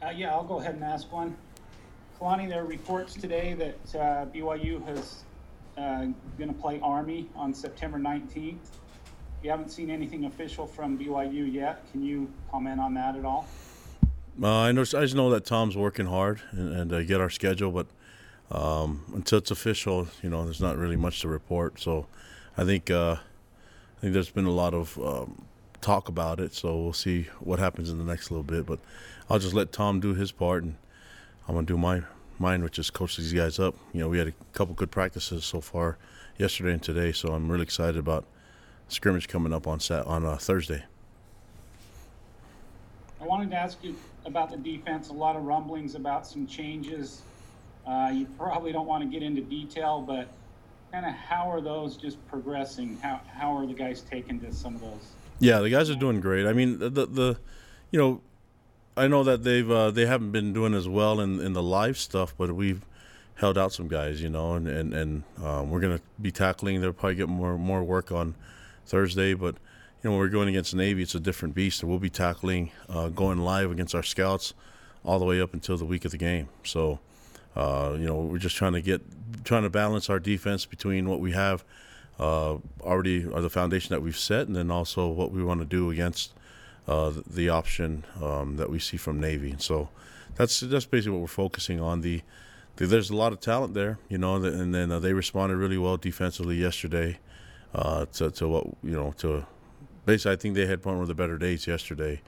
[0.00, 1.36] Uh, yeah, I'll go ahead and ask one.
[2.20, 5.24] Kalani, there are reports today that uh, BYU has
[5.76, 8.58] uh, going to play Army on September 19th.
[9.42, 11.84] You haven't seen anything official from BYU yet.
[11.90, 13.48] Can you comment on that at all?
[14.40, 14.82] Uh, I know.
[14.82, 17.86] I just know that Tom's working hard and, and uh, get our schedule, but
[18.52, 21.80] um, until it's official, you know, there's not really much to report.
[21.80, 22.06] So,
[22.56, 25.44] I think uh, I think there's been a lot of um,
[25.80, 26.54] talk about it.
[26.54, 28.66] So we'll see what happens in the next little bit.
[28.66, 28.80] But
[29.30, 30.76] I'll just let Tom do his part, and
[31.46, 32.02] I'm gonna do my
[32.38, 33.74] mine, which is coach these guys up.
[33.92, 35.98] You know, we had a couple good practices so far
[36.38, 38.24] yesterday and today, so I'm really excited about
[38.88, 40.84] scrimmage coming up on Sat on uh, Thursday.
[43.20, 45.08] I wanted to ask you about the defense.
[45.08, 47.22] A lot of rumblings about some changes.
[47.86, 50.28] Uh, you probably don't want to get into detail, but
[50.92, 52.96] kind of how are those just progressing?
[53.02, 55.12] How how are the guys taking to some of those?
[55.40, 56.46] Yeah, the guys are doing great.
[56.46, 57.38] I mean, the the,
[57.90, 58.20] you know,
[58.96, 61.96] I know that they've uh, they haven't been doing as well in in the live
[61.96, 62.84] stuff, but we've
[63.36, 66.80] held out some guys, you know, and and and um, we're gonna be tackling.
[66.80, 68.34] They'll probably get more more work on
[68.84, 69.56] Thursday, but
[70.02, 71.82] you know, when we're going against Navy, it's a different beast.
[71.82, 74.54] And we'll be tackling, uh, going live against our scouts
[75.04, 76.48] all the way up until the week of the game.
[76.64, 77.00] So,
[77.56, 79.02] uh, you know, we're just trying to get,
[79.44, 81.64] trying to balance our defense between what we have
[82.18, 85.66] uh, already, or the foundation that we've set, and then also what we want to
[85.66, 86.32] do against
[86.86, 89.50] uh, the option um, that we see from Navy.
[89.50, 89.88] And so,
[90.36, 92.00] that's that's basically what we're focusing on.
[92.00, 92.22] The,
[92.76, 95.78] the there's a lot of talent there, you know, and then uh, they responded really
[95.78, 97.18] well defensively yesterday
[97.74, 99.46] uh, to to what you know to
[100.08, 102.22] basically, I think they had one of the better days yesterday,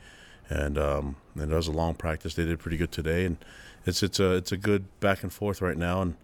[0.49, 2.35] and um, and it was a long practice.
[2.35, 3.39] They did pretty good today, and
[3.87, 6.17] it's it's a it's a good back and forth right now, and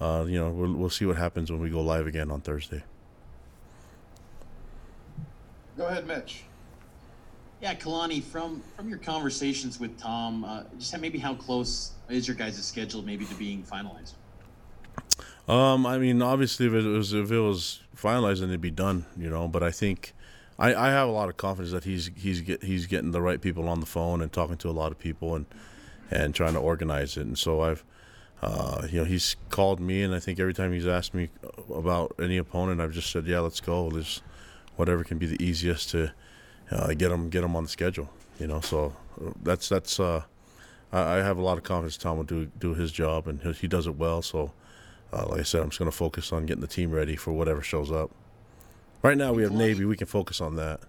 [0.00, 2.82] uh, you know we'll we'll see what happens when we go live again on Thursday.
[5.76, 6.42] Go ahead, Mitch.
[7.60, 12.36] Yeah, Kalani, from from your conversations with Tom, uh, just maybe how close is your
[12.36, 14.12] guys' schedule maybe to being finalized?
[15.48, 19.06] Um, I mean, obviously, if it was if it was finalized, then it'd be done,
[19.16, 19.48] you know.
[19.48, 20.12] But I think
[20.58, 23.40] I, I have a lot of confidence that he's he's get, he's getting the right
[23.40, 25.46] people on the phone and talking to a lot of people and
[26.10, 27.26] and trying to organize it.
[27.26, 27.84] And so I've
[28.42, 31.30] uh, you know he's called me and I think every time he's asked me
[31.72, 33.88] about any opponent, I've just said yeah, let's go.
[33.88, 34.20] There's
[34.76, 36.12] whatever can be the easiest to
[36.70, 38.08] uh, get them get him on the schedule.
[38.38, 38.94] You know, so
[39.42, 40.22] that's that's uh,
[40.92, 43.52] I, I have a lot of confidence Tom will do do his job and he,
[43.52, 44.22] he does it well.
[44.22, 44.52] So
[45.12, 47.32] uh, like I said, I'm just going to focus on getting the team ready for
[47.32, 48.10] whatever shows up.
[49.02, 49.84] Right now we have Navy.
[49.84, 50.80] We can focus on that.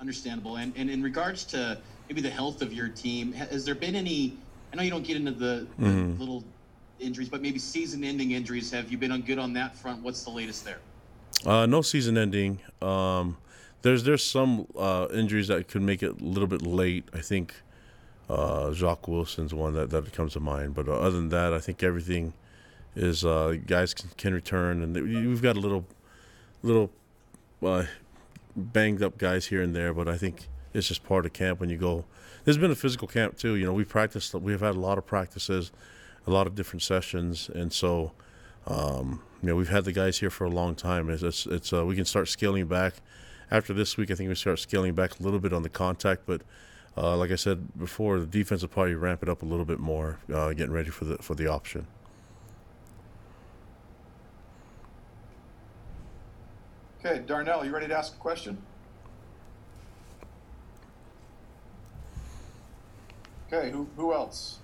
[0.00, 0.56] Understandable.
[0.56, 1.78] And and in regards to
[2.08, 4.36] maybe the health of your team, has there been any?
[4.72, 6.18] I know you don't get into the, the mm-hmm.
[6.18, 6.42] little
[6.98, 8.70] injuries, but maybe season-ending injuries.
[8.72, 10.02] Have you been on good on that front?
[10.02, 10.78] What's the latest there?
[11.46, 12.60] Uh, no season-ending.
[12.80, 13.36] Um,
[13.82, 17.04] there's there's some uh, injuries that could make it a little bit late.
[17.12, 17.54] I think
[18.30, 20.74] uh, Jacques Wilson's one that, that comes to mind.
[20.74, 22.32] But uh, other than that, I think everything
[22.96, 25.84] is uh, guys can, can return, and we've got a little
[26.62, 26.90] little
[27.62, 27.84] uh,
[28.56, 31.68] banged up guys here and there, but I think it's just part of camp when
[31.68, 32.04] you go.
[32.44, 33.54] There's been a physical camp too.
[33.54, 34.34] You know, we practiced.
[34.34, 35.72] We've had a lot of practices,
[36.26, 38.12] a lot of different sessions, and so
[38.66, 41.10] um, you know we've had the guys here for a long time.
[41.10, 42.94] It's it's, it's uh, we can start scaling back
[43.50, 44.10] after this week.
[44.10, 46.42] I think we start scaling back a little bit on the contact, but.
[46.96, 49.80] Uh, like I said before, the defense will probably ramp it up a little bit
[49.80, 51.88] more, uh, getting ready for the for the option.
[57.04, 58.56] Okay, Darnell, you ready to ask a question?
[63.52, 64.58] Okay, who, who else?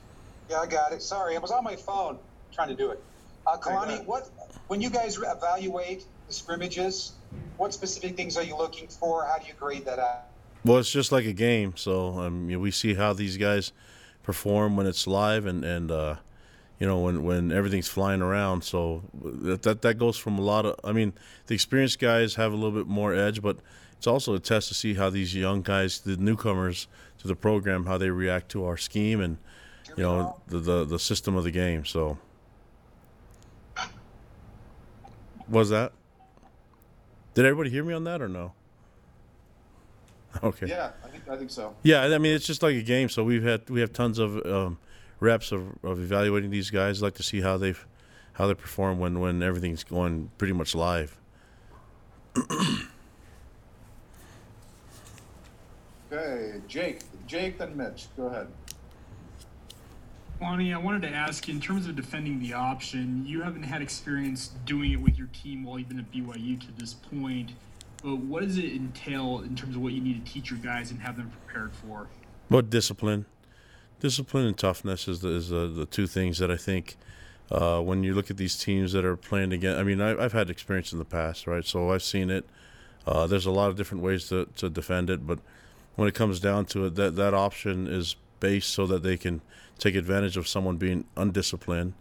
[0.49, 1.03] Yeah, I got it.
[1.03, 2.19] Sorry, I was on my phone
[2.51, 3.03] trying to do it.
[3.47, 4.31] Uh, Kalani, what
[4.69, 7.13] when you guys evaluate the scrimmages,
[7.57, 9.25] what specific things are you looking for?
[9.25, 10.27] How do you grade that out?
[10.65, 13.73] Well, it's just like a game, so um, we see how these guys
[14.23, 16.17] perform when it's live, and and uh,
[16.81, 20.65] you know when when everything's flying around so that, that that goes from a lot
[20.65, 21.13] of i mean
[21.47, 23.59] the experienced guys have a little bit more edge but
[23.97, 27.85] it's also a test to see how these young guys the newcomers to the program
[27.85, 29.37] how they react to our scheme and
[29.97, 32.19] you know the the, the system of the game so
[35.51, 35.93] was that
[37.35, 38.53] did everybody hear me on that or no
[40.43, 43.09] okay yeah i think i think so yeah i mean it's just like a game
[43.09, 44.79] so we've had we have tons of um,
[45.21, 47.01] reps of, of evaluating these guys.
[47.01, 47.87] I'd like to see how they've
[48.33, 51.17] how they perform when when everything's going pretty much live.
[56.11, 58.09] okay, Jake, Jake, then Mitch.
[58.17, 58.49] Go ahead.
[60.41, 64.53] Lonnie, I wanted to ask in terms of defending the option, you haven't had experience
[64.65, 67.53] doing it with your team while you've been at BYU to this point.
[68.03, 70.91] But what does it entail in terms of what you need to teach your guys
[70.91, 72.09] and have them prepared for?
[72.49, 73.27] What discipline?
[74.01, 76.97] discipline and toughness is the, is the, the two things that I think
[77.51, 79.79] uh, when you look at these teams that are playing again.
[79.79, 81.65] I mean, I, have had experience in the past, right?
[81.65, 82.47] So I've seen it.
[83.07, 85.39] Uh, there's a lot of different ways to, to defend it, but
[85.97, 89.41] when it comes down to it, that that option is based so that they can
[89.79, 91.95] take advantage of someone being undisciplined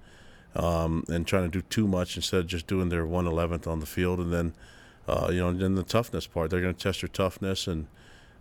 [0.56, 3.86] um, and trying to do too much instead of just doing their 111th on the
[3.86, 4.20] field.
[4.20, 4.54] And then,
[5.08, 7.88] uh, you know, then the toughness part, they're going to test your toughness and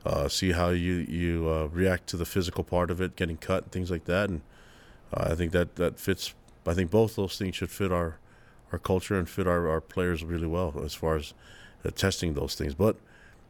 [0.07, 3.65] uh, see how you you uh, react to the physical part of it, getting cut,
[3.65, 4.31] and things like that.
[4.31, 4.43] And
[5.13, 6.35] uh, I think that that fits.
[6.67, 8.19] I think both those things should fit our
[8.73, 11.35] our culture and fit our, our players really well as far as
[11.85, 12.75] uh, testing those things.
[12.75, 12.97] But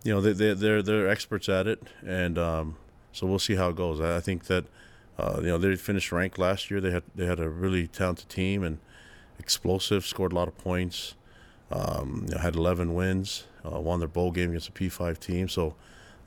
[0.05, 2.77] you know, they, they they're they're experts at it, and um,
[3.13, 4.01] so we'll see how it goes.
[4.01, 4.65] I, think that
[5.19, 6.81] uh, you know, they finished ranked last year.
[6.81, 8.79] They had they had a really talented team and
[9.39, 11.15] explosive, scored a lot of points.
[11.71, 15.49] Um, you know, had 11 wins, uh, won their bowl game against a P5 team.
[15.49, 15.75] So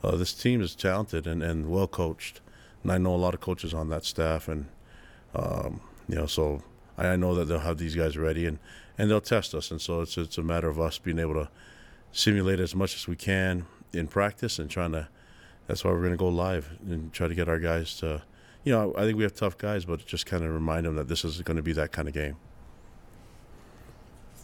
[0.03, 2.41] uh, this team is talented and, and well coached.
[2.83, 4.67] And I know a lot of coaches on that staff, and
[5.33, 6.63] um, you know, so
[6.97, 8.59] I, I know that they'll have these guys ready and,
[8.97, 9.71] and they'll test us.
[9.71, 11.49] And so it's it's a matter of us being able to
[12.11, 15.07] simulate as much as we can in practice and trying to.
[15.71, 18.21] That's why we're going to go live and try to get our guys to
[18.65, 21.07] you know, I think we have tough guys, but just kind of remind them that
[21.07, 22.35] this is going to be that kind of game.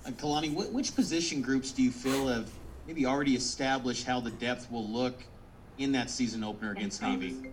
[0.06, 2.50] Uh, Kalani, which position groups do you feel have
[2.88, 5.22] maybe already established how the depth will look
[5.80, 7.52] in that season opener against Navy?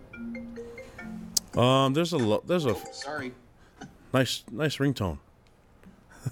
[1.57, 2.47] Um, there's a lot.
[2.47, 3.33] There's a oh, sorry.
[4.13, 5.17] nice, nice ringtone.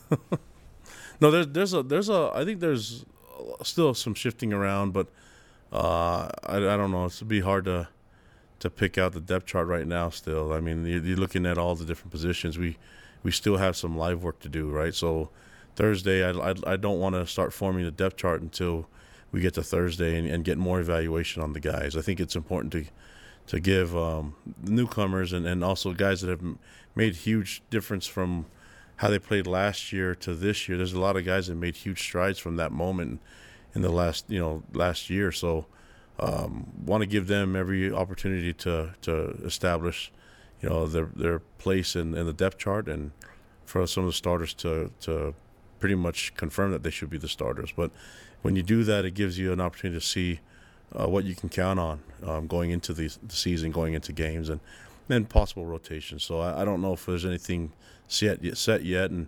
[1.19, 3.03] no, there's there's a there's a I think there's
[3.63, 5.09] still some shifting around, but
[5.73, 7.05] uh, I I don't know.
[7.05, 7.87] It's be hard to
[8.59, 10.09] to pick out the depth chart right now.
[10.09, 12.57] Still, I mean, you're, you're, looking at all the different positions.
[12.57, 12.77] We
[13.23, 14.93] we still have some live work to do, right?
[14.93, 15.31] So
[15.75, 18.87] Thursday, I I, I don't want to start forming the depth chart until
[19.31, 21.97] we get to Thursday and, and, get more evaluation on the guys.
[21.97, 22.85] I think it's important to
[23.47, 26.43] to give um, newcomers and, and also guys that have
[26.95, 28.45] made huge difference from
[28.97, 30.77] how they played last year to this year.
[30.77, 33.19] There's a lot of guys that made huge strides from that moment
[33.73, 35.31] in the last you know last year.
[35.31, 35.65] So
[36.19, 40.11] um, want to give them every opportunity to to establish,
[40.61, 43.11] you know, their their place in, in the depth chart, and
[43.65, 45.33] for some of the starters to to
[45.79, 47.73] pretty much confirm that they should be the starters.
[47.75, 47.91] But
[48.41, 50.39] when you do that, it gives you an opportunity to see
[50.97, 54.49] uh, what you can count on um, going into the, the, season, going into games,
[54.49, 54.59] and
[55.07, 56.23] then possible rotations.
[56.23, 57.73] So I, I, don't know if there's anything
[58.07, 59.27] set yet, set yet, and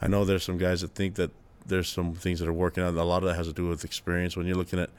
[0.00, 1.30] I know there's some guys that think that
[1.66, 2.94] there's some things that are working out.
[2.94, 4.36] A lot of that has to do with experience.
[4.36, 4.90] When you're looking at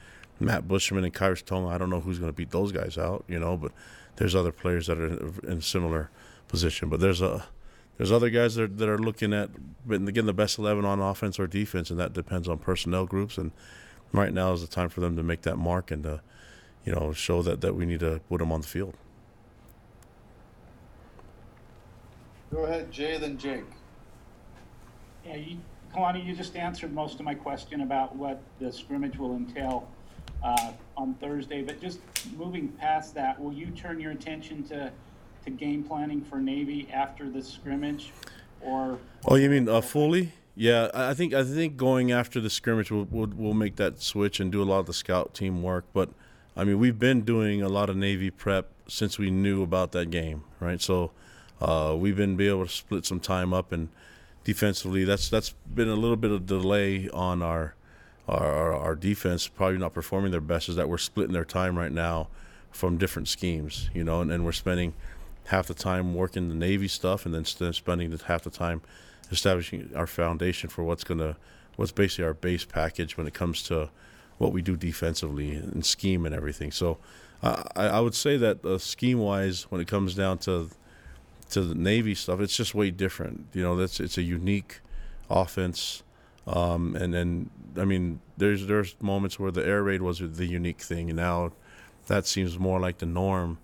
[0.41, 1.69] Matt Bushman and Khyiris Tonga.
[1.69, 3.71] I don't know who's going to beat those guys out, you know, but
[4.15, 5.07] there's other players that are
[5.47, 6.09] in a similar
[6.47, 6.89] position.
[6.89, 7.45] But there's a
[7.97, 9.49] there's other guys that are, that are looking at
[9.87, 13.37] getting the best 11 on offense or defense, and that depends on personnel groups.
[13.37, 13.51] And
[14.11, 16.21] right now is the time for them to make that mark and to,
[16.83, 18.95] you know, show that, that we need to put them on the field.
[22.51, 23.63] Go ahead, Jay, then Jake.
[25.25, 25.57] Yeah, you,
[25.93, 29.87] Kalani, you just answered most of my question about what the scrimmage will entail
[30.43, 31.61] uh, on Thursday.
[31.61, 31.99] But just
[32.37, 34.91] moving past that, will you turn your attention to
[35.43, 38.11] to game planning for Navy after the scrimmage,
[38.61, 38.99] or?
[39.25, 40.31] Oh, you mean uh, fully?
[40.55, 44.39] Yeah, I think I think going after the scrimmage, we'll, we'll, we'll make that switch
[44.39, 45.85] and do a lot of the scout team work.
[45.93, 46.09] But
[46.55, 50.09] I mean, we've been doing a lot of Navy prep since we knew about that
[50.09, 50.81] game, right?
[50.81, 51.11] So
[51.59, 53.89] uh, we've been be able to split some time up and
[54.43, 55.03] defensively.
[55.03, 57.75] That's that's been a little bit of delay on our
[58.27, 61.91] our, our, defense probably not performing their best is that we're splitting their time right
[61.91, 62.29] now
[62.71, 64.93] from different schemes, you know, and, and we're spending
[65.47, 68.81] half the time working the Navy stuff and then spending half the time
[69.31, 71.35] establishing our foundation for what's going to,
[71.75, 73.89] what's basically our base package when it comes to
[74.37, 76.71] what we do defensively and scheme and everything.
[76.71, 76.99] So
[77.43, 80.69] I, I would say that uh, scheme wise, when it comes down to,
[81.51, 83.47] to the Navy stuff, it's just way different.
[83.53, 84.81] You know, that's, it's a unique
[85.29, 86.03] offense
[86.47, 90.81] um, and then, I mean, there's there's moments where the air raid was the unique
[90.81, 91.51] thing, and now
[92.07, 93.59] that seems more like the norm.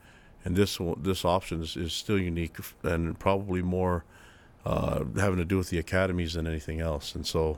[0.46, 4.06] And this this option is, is still unique and probably more
[4.66, 7.16] uh, having to do with the academies than anything else.
[7.16, 7.58] And so,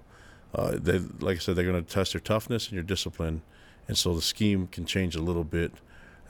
[0.56, 3.42] uh, they like I said, they're going to test your toughness and your discipline,
[3.88, 5.74] and so the scheme can change a little bit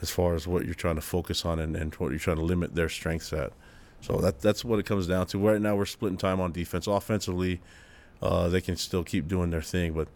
[0.02, 2.44] as far as what you're trying to focus on and, and what you're trying to
[2.44, 3.54] limit their strengths at.
[4.02, 5.40] So that that's what it comes down to.
[5.40, 6.88] Right now, we're splitting time on defense.
[6.88, 7.62] Offensively,
[8.22, 9.94] uh, they can still keep doing their thing.
[9.94, 10.08] But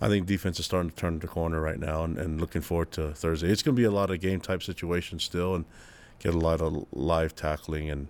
[0.00, 2.92] I think defense is starting to turn the corner right now, and, and looking forward
[2.92, 3.48] to Thursday.
[3.48, 5.64] It's going to be a lot of game type situations still, and
[6.18, 8.08] get a lot of live tackling and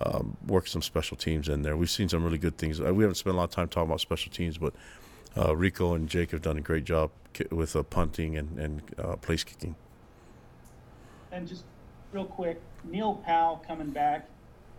[0.00, 1.76] um, work some special teams in there.
[1.76, 2.80] We've seen some really good things.
[2.80, 4.72] Uh, we haven't spent a lot of time talking about special teams, but
[5.36, 7.10] uh, Rehkow and Jake have done a great job
[7.50, 9.76] with uh, punting and, and uh, place kicking.
[11.32, 11.64] And just
[12.12, 14.26] real quick, Neil Pau'u coming back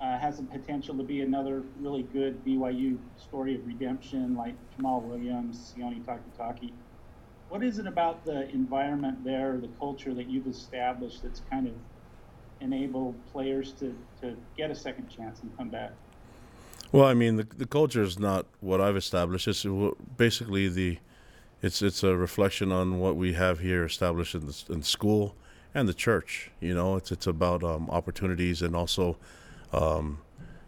[0.02, 5.04] uh, has the potential to be another really good BYU story of redemption, like Jamaal
[5.04, 6.72] Williams, Sione Takitaki.
[7.50, 11.74] What is it about the environment there, the culture that you've established that's kind of
[12.62, 15.92] enabled players to, to get a second chance and come back?
[16.92, 19.48] Well, I mean, the the culture is not what I've established.
[19.48, 19.66] It's
[20.18, 20.98] basically the,
[21.62, 25.36] it's it's a reflection on what we have here established in the in school
[25.74, 26.52] and the church.
[26.60, 29.18] You know, it's it's about um, opportunities and also
[29.74, 30.20] um,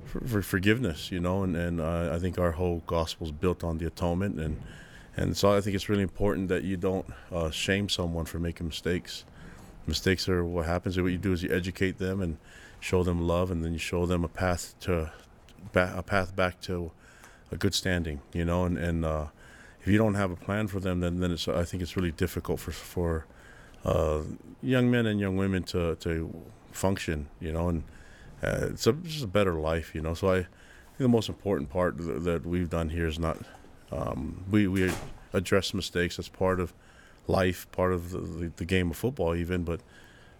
[0.06, 1.12] for, for, forgiveness.
[1.12, 4.40] You know, and and uh, I think our whole gospel is built on the atonement,
[4.40, 4.62] and
[5.16, 8.68] and so I think it's really important that you don't uh, shame someone for making
[8.68, 9.26] mistakes.
[9.86, 11.00] Mistakes are what happens.
[11.00, 12.38] What you do is you educate them and
[12.80, 15.12] show them love, and then you show them a path to
[15.76, 16.92] a path back to
[17.52, 19.28] a good standing, you know, and, and uh,
[19.82, 22.12] if you don't have a plan for them, then, then it's, I think it's really
[22.12, 23.26] difficult for, for
[23.86, 24.22] uh,
[24.62, 26.34] young men and young women to, to
[26.72, 27.84] function, you know, and
[28.44, 30.14] uh, it's, a, just a better life, you know.
[30.14, 30.50] So I think
[30.98, 33.38] the most important part that we've done here is not,
[33.92, 34.92] um, we, we
[35.32, 36.74] address mistakes as part of
[37.28, 39.80] life, part of the, the, game of football even, but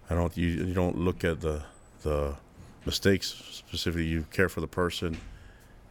[0.10, 1.64] I don't, you, you don't look at the,
[2.02, 2.36] the,
[2.86, 5.18] mistakes specifically you care for the person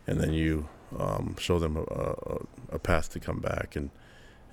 [0.07, 2.37] and then you um, show them a, a,
[2.73, 3.89] a, path to come back and,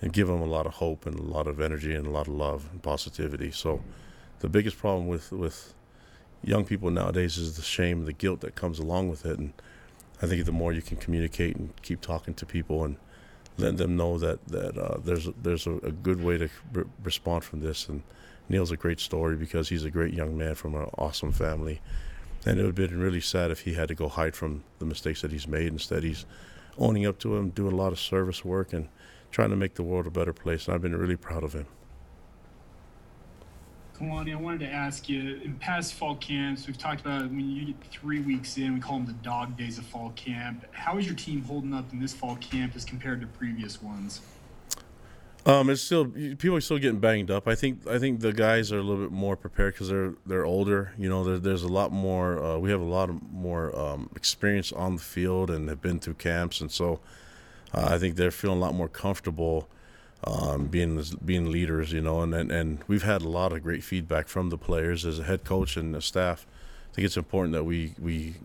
[0.01, 2.27] and give them a lot of hope and a lot of energy and a lot
[2.27, 3.83] of love and positivity so
[4.39, 5.73] the biggest problem with, with
[6.43, 9.53] young people nowadays is the shame the guilt that comes along with it and
[10.21, 12.97] I think the more you can communicate and keep talking to people and
[13.57, 17.43] let them know that that uh, there's there's a, a, good way to re- respond
[17.43, 18.03] from this and
[18.47, 21.81] Neil's a great story because he's a great young man from an awesome family
[22.45, 24.85] and it would have been really sad if he had to go hide from the
[24.85, 25.67] mistakes that he's made.
[25.67, 26.25] Instead, he's
[26.77, 28.87] owning up to them, doing a lot of service work, and
[29.31, 30.65] trying to make the world a better place.
[30.65, 31.67] And I've been really proud of him.
[33.99, 37.65] Kalani, I wanted to ask you in past fall camps, we've talked about when you
[37.65, 40.65] get three weeks in, we call them the dog days of fall camp.
[40.71, 44.21] How is your team holding up in this fall camp as compared to previous ones?
[45.45, 47.47] Um, it's still people are still getting banged up.
[47.47, 50.45] I think I think the guys are a little bit more prepared because they're they're
[50.45, 50.93] older.
[50.97, 52.43] You know, there's a lot more.
[52.43, 56.15] Uh, we have a lot more um, experience on the field and have been through
[56.15, 56.99] camps, and so
[57.73, 59.69] uh, I think they're feeling a lot more comfortable
[60.23, 61.91] um, being being leaders.
[61.91, 65.05] You know, and, and and we've had a lot of great feedback from the players
[65.05, 66.45] as a head coach and the staff.
[66.91, 68.35] I think it's important that we we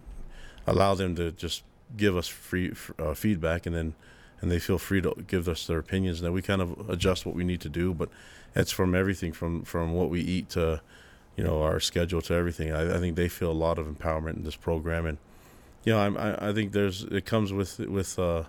[0.66, 1.62] allow them to just
[1.96, 3.94] give us free uh, feedback and then
[4.40, 6.18] and they feel free to give us their opinions.
[6.18, 7.94] And then we kind of adjust what we need to do.
[7.94, 8.10] But
[8.54, 10.82] it's from everything from from what we eat to,
[11.36, 12.72] you know, our schedule to everything.
[12.72, 15.18] I, I think they feel a lot of empowerment in this program, and
[15.84, 18.18] you know, I I think there's it comes with with.
[18.18, 18.44] Uh,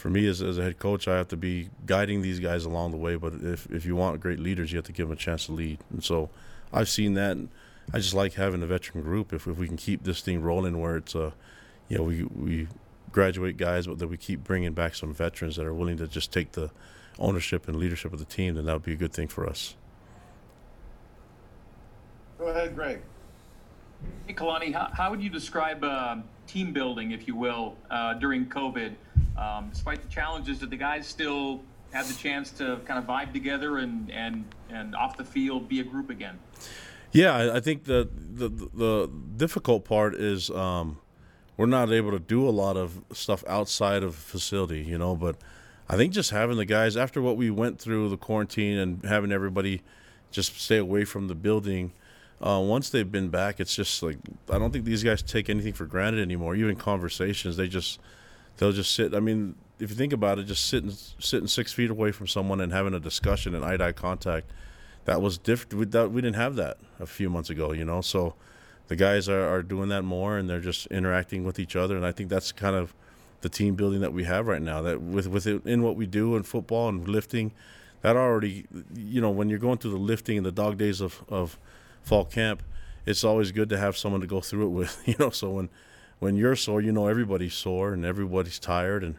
[0.00, 2.92] for me as, as a head coach, I have to be guiding these guys along
[2.92, 3.16] the way.
[3.16, 5.52] But if, if you want great leaders, you have to give them a chance to
[5.52, 5.78] lead.
[5.90, 6.30] And so
[6.72, 7.32] I've seen that.
[7.32, 7.50] And
[7.92, 9.32] I just like having a veteran group.
[9.32, 11.32] If, if we can keep this thing rolling where it's, uh,
[11.88, 12.68] you know, we, we
[13.12, 16.32] graduate guys, but that we keep bringing back some veterans that are willing to just
[16.32, 16.70] take the
[17.18, 19.76] ownership and leadership of the team, then that would be a good thing for us.
[22.38, 23.02] Go ahead, Greg.
[24.26, 26.16] Hey, Kalani, how, how would you describe uh,
[26.46, 28.94] team building, if you will, uh, during COVID?
[29.40, 33.32] Um, despite the challenges, did the guys still have the chance to kind of vibe
[33.32, 36.38] together and, and, and off the field be a group again?
[37.12, 40.98] Yeah, I think the the, the difficult part is um,
[41.56, 45.16] we're not able to do a lot of stuff outside of facility, you know.
[45.16, 45.36] But
[45.88, 49.32] I think just having the guys after what we went through the quarantine and having
[49.32, 49.82] everybody
[50.30, 51.92] just stay away from the building.
[52.40, 54.18] Uh, once they've been back, it's just like
[54.48, 56.54] I don't think these guys take anything for granted anymore.
[56.54, 57.98] Even conversations, they just
[58.56, 59.14] they'll just sit.
[59.14, 62.60] I mean, if you think about it, just sitting sitting six feet away from someone
[62.60, 64.50] and having a discussion and eye to eye contact,
[65.04, 65.74] that was different.
[65.74, 68.00] We, that, we didn't have that a few months ago, you know.
[68.00, 68.34] So
[68.90, 72.04] the guys are, are doing that more and they're just interacting with each other and
[72.04, 72.92] I think that's kind of
[73.40, 76.06] the team building that we have right now that with with it, in what we
[76.06, 77.52] do in football and lifting
[78.02, 78.66] that already
[78.96, 81.56] you know when you're going through the lifting and the dog days of, of
[82.02, 82.64] fall camp
[83.06, 85.68] it's always good to have someone to go through it with you know so when
[86.20, 89.16] when you're sore you know everybody's sore and everybody's tired and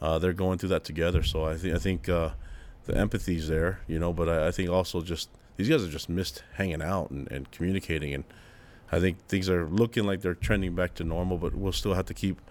[0.00, 2.30] uh, they're going through that together so I think I think uh,
[2.86, 6.08] the empathy's there you know but I, I think also just these guys have just
[6.08, 8.24] missed hanging out and, and communicating and
[8.92, 12.04] I think things are looking like they're trending back to normal, but we'll still have
[12.06, 12.42] to keep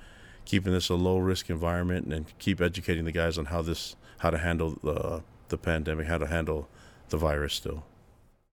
[0.44, 4.32] keeping this a low risk environment and keep educating the guys on how this how
[4.32, 6.68] to handle the the pandemic, how to handle
[7.10, 7.86] the virus still.